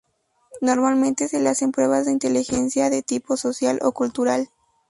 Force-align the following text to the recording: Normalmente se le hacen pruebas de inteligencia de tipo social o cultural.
Normalmente 0.61 1.27
se 1.27 1.39
le 1.39 1.49
hacen 1.49 1.71
pruebas 1.71 2.07
de 2.07 2.11
inteligencia 2.11 2.89
de 2.89 3.03
tipo 3.03 3.37
social 3.37 3.77
o 3.83 3.91
cultural. 3.91 4.49